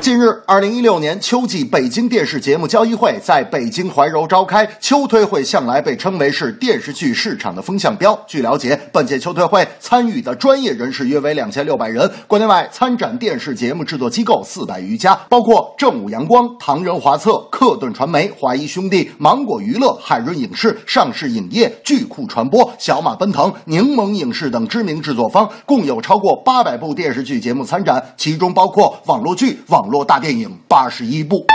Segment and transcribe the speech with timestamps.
[0.00, 4.66] 近日，二零一六年秋季北京电视节目交易会在北京怀柔召开。
[4.80, 8.18] 秋推会向来被称为是电视剧市场的风向标。
[8.26, 28.14] 据了解，本届秋推会参与的专业人士约为两千六百人，国内外参展电视节目制作机构四百余家，包括正午阳光、唐人华策、克顿传媒、华谊兄弟、芒果娱乐、海润影视、上市影业、巨库传播、小马奔腾、柠檬影视等知名制作方，共有超过八百部电视剧节目参展。
[28.16, 31.46] 其中包括网络剧、网络大电影八十一部。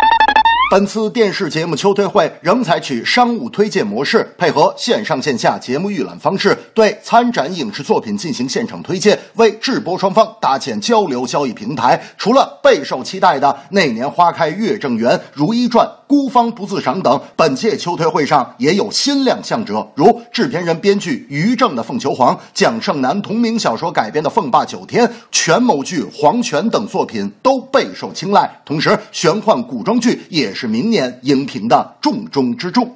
[0.72, 12.02] 本次电视节目秋推会仍采取商务推荐模式，配合线上线下节目预览方式，对参展影视作品进行现场推荐，为制播双方搭建交流交易平台。
[12.18, 28.50] 除了备受期待的《那年花开月正圆》《如懿传》《孤芳不自赏》等，本届秋推会上也有新亮相者，如制片人、编剧于正的《凤求凰》，蒋胜男同名小说改编的《凤霸九天》，权谋剧《黄泉》等作品都备受青睐。
[28.66, 30.56] 同时，玄幻古装剧也。
[30.56, 32.90] 是明年荧屏的重中之重。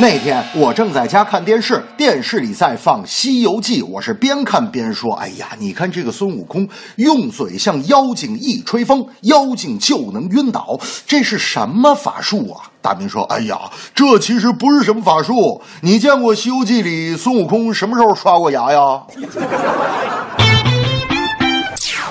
[0.00, 13.60] 那天我正在家看电视，电视里在放《西游记》，我是边看边说：“哎呀，你看这个孙悟空用嘴向妖精一吹风，妖精就能晕倒，这是什么法术啊？”大明说：“哎呀，
[13.94, 15.60] 这其实不是什么法术。
[15.82, 18.80] 你见过《西游记》里孙悟空什么时候刷过牙呀？”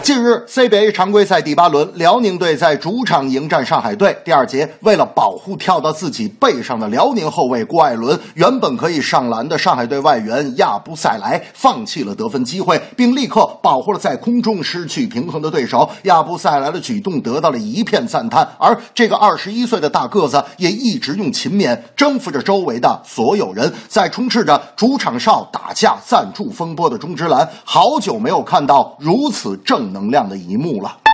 [0.09, 4.17] 近日，CBA 常规赛第八轮，辽宁队在主场迎战上海队。
[4.25, 15.87] 第二节，为了保护跳到自己背上的辽宁后卫郭艾伦，原本可以上篮的上海队外援亚布塞莱放弃了得分机会，并立刻保护了在空中失去平衡的对手。
[16.05, 23.71] 亚布塞莱的举动得到了一片赞叹，而这个二十一岁的大个子也一直用勤勉征服着周围的所有人。
[23.87, 29.98] 在充斥着主场哨打架、赞助风波的中之蓝，好久没有看到如此正能。
[29.99, 31.08] 能量的一幕了。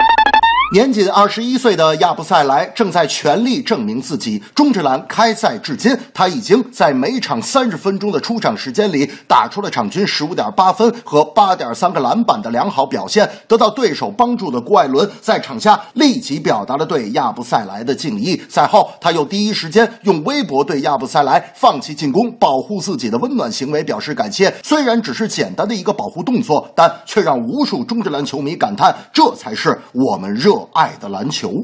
[0.73, 4.41] 年仅二十一岁的亚布塞莱正在全力证明自己。
[4.56, 13.29] 中职篮开赛至今，他已经在每场三十分钟的出场时间里打出了场均十五点八分和八点三个篮板的良好表现。
[13.47, 18.41] 得到对手帮助的郭艾伦在场下立即表达了对亚布塞莱的敬意。
[18.50, 24.51] 赛后，他又第一时间用微博对亚布塞莱放弃进攻、保护自己的温暖行为表示感谢。
[24.63, 30.54] 虽然只是简单的一个保护动作，但却让无数中职篮球迷感叹：这才是我们热。
[30.73, 31.63] 爱的篮球，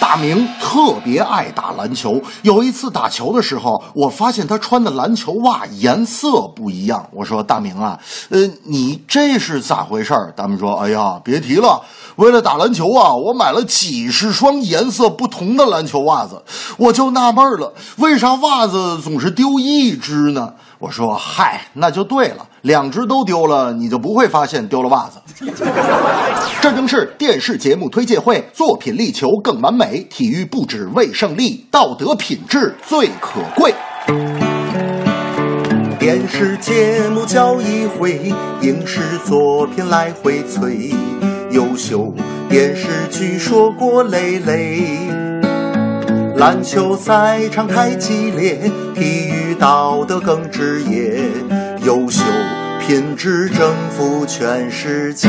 [0.00, 2.20] 大明特别爱打篮球。
[2.42, 7.06] 有一次打球的时候，我发现他穿的篮球袜颜色不一样。
[7.12, 7.98] 我说：“大明啊，
[8.30, 11.82] 呃，你这是咋回事？”大明说：“哎呀，别提了，
[12.16, 16.42] 为了打篮球啊，我买了几十双颜色不同的篮球袜子。
[16.76, 25.18] 我就纳闷了，为啥袜子总是丢一只呢？”我说：“嗨，那就对了，两只都丢了，你就不会发现丢了袜子。
[26.60, 33.74] 这正是电视节目推介会，作品力求更完美，体育不止为胜利，道德品质最可贵。
[35.98, 40.94] 电视节目交易会，影视作品来回催，
[41.50, 42.14] 优秀
[42.48, 45.37] 电视剧说过累累。
[46.38, 51.20] 篮球赛场太激烈，体育道德更职业，
[51.84, 52.22] 优秀
[52.80, 55.28] 品质征服全世界。